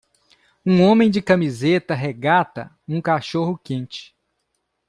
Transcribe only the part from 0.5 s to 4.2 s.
Um homem de camiseta regata um cachorro-quente.